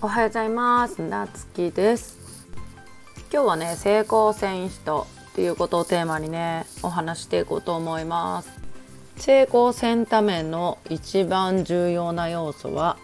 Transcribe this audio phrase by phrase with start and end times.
[0.00, 1.02] おはようございます。
[1.02, 2.46] なつきです。
[3.32, 8.60] 今日はね成功戦士とっていうことをテーマにねお話していこうと思います。
[9.16, 12.96] 成功せんための一番重要な要素は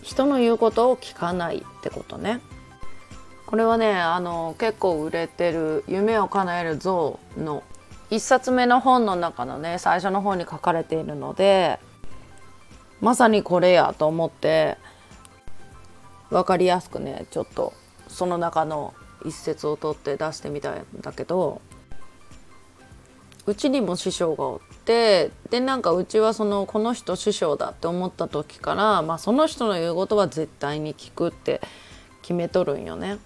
[0.00, 2.40] 人の言うことを聞かないってことね。
[3.44, 7.62] これはねあの結構売れてる夢を叶える像の
[8.08, 11.78] 一冊目の本の中のね最初の方に書かれているので
[13.02, 14.78] まさにこれやと思って
[16.32, 17.74] 分かりやすくねちょっと
[18.08, 21.60] その中の一節を取って出してみたんだけど
[23.44, 31.60] うちにも師匠がおってでなんかうちはそのこの人師匠だって思った時から、まあ、その人の言うことは絶対に聞くって
[32.22, 33.18] 決めとるんよね。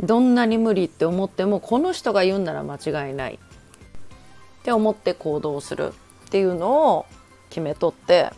[0.00, 5.92] どんなに無理って思ってもこの人が言うんなら間違いないって思って行動する
[6.26, 7.06] っていうのを
[7.50, 8.30] 決めとって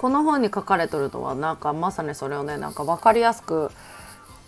[0.00, 3.70] この本に書かれてるのはなんかまさにそれをねなんか分かりやすく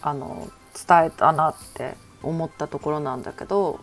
[0.00, 0.48] あの
[0.88, 3.78] 伝えたなって思ったところなんだけど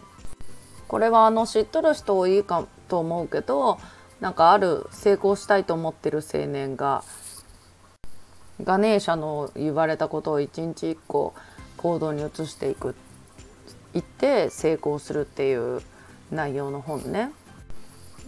[0.88, 3.78] これはあの知っとる人多いかと思うけど
[4.20, 7.04] なんかある成功したいと思ってる青年が
[8.64, 11.36] ガネーシャの言われたことを一日一個
[11.78, 12.96] 行動に移していく
[13.94, 15.84] 言って成功するっていう
[16.32, 17.30] 内容の本ね。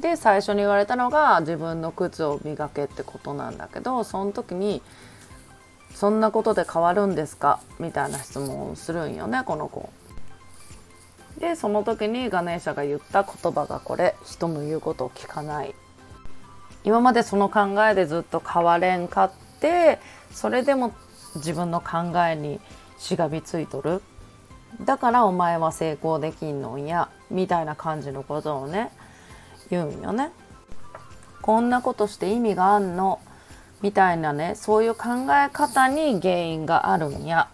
[0.01, 4.81] で最初に言われたのが自分の靴を磨けってことなんだけどその時に
[5.93, 9.89] 「そんなことで変わるんですか?」みたいな質問をするんよねこの子。
[11.37, 15.73] でその時にガネーシャが言った言葉がこれ「人の言うことを聞かない」。
[16.83, 19.99] 今までその考えでずっと変われんかって
[20.31, 20.91] それでも
[21.35, 22.59] 自分の考えに
[22.97, 24.01] しがみついとる
[24.81, 28.91] だからお前は成功できんのんやみたいな感じのことをね
[29.71, 30.31] 言うんよね。
[31.41, 33.19] こんなことして意味があんの？
[33.81, 34.53] みたいなね。
[34.55, 37.49] そういう考え方に原因があるんや。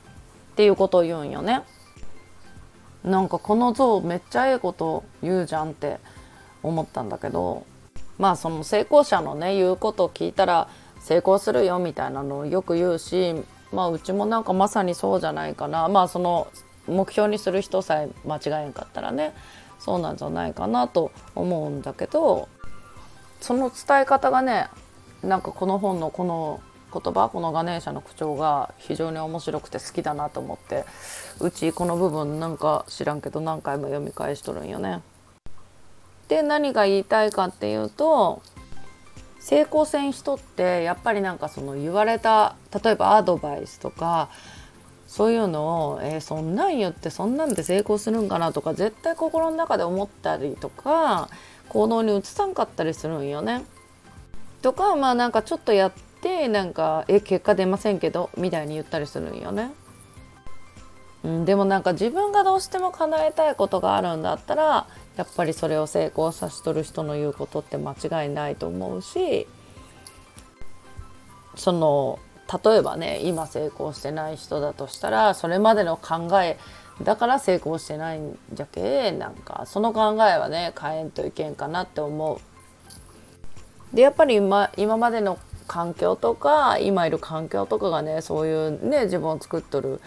[0.52, 1.62] っていうことを言うんよね。
[3.04, 6.00] なんかこの像めっちゃええこと言うじゃんって
[6.64, 7.66] 思ったんだけど。
[8.18, 10.68] まあその成功者のね言うことを聞いたら
[11.00, 13.36] 成功するよみたいなのをよく言うし
[13.72, 15.88] まあうちもなんかまさにそうじゃないかな。
[15.88, 16.48] まあその
[16.88, 19.36] 目標にする人さえ間違えんかったらね。
[19.80, 22.50] そうなんじゃないかなと思うんだけど
[23.42, 24.68] その伝え方がね
[25.24, 26.62] なんかこの本のこの
[26.94, 30.86] 言葉このガネーシャの口調が非常に面白くて好きだなと思って
[31.40, 35.02] うちこの部分なんか知らんけど何回も読み返しとるんよね。
[36.28, 38.42] で何が言いたいかっていうと
[39.40, 44.30] 成功せん人ってやっぱりなんかその言われた例えばアドバイスとか
[45.08, 51.30] そういうのを、えー、そんなん言ってそんなんで成功するんかなとか絶対心の中で思ったりとか
[51.70, 53.64] 行動に移さんかったりするんよね。
[54.62, 55.92] とかまあなんかちょっとやっ
[56.22, 59.72] てなんか「え結果出ませんけど」みたいに言ったりするんよね。
[61.24, 69.48] うん、でもなんか自分がどうしても叶えたいことがあるんだったらやっぱりそれを成功させとる人の言うことって間違いないと思うし
[71.56, 72.20] その
[72.64, 76.58] 例えばね今成功してない人だとしたらそれまでの考え
[77.04, 83.96] だから成功してないんじゃけなんかその考えはね変えんといけんかなって思う。
[83.96, 85.38] でやっぱり今今までの
[85.68, 90.02] 環境とか今いる環境とかがねそういうね自分を作っとる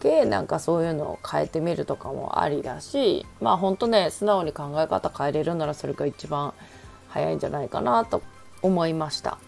[0.00, 6.52] けなんかそういうのを変えてみるとかもありだしまあほんとね素直に考え方変えれるならそれが一番
[7.08, 8.22] 早いんじゃないかなと
[8.60, 9.38] 思いました。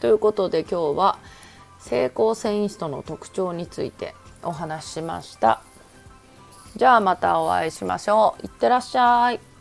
[0.00, 1.18] ということで今日は
[1.86, 5.62] 成功繊維質の特徴についてお話ししました。
[6.74, 8.46] じゃあまたお会いしましょう。
[8.46, 9.55] いってらっしゃい。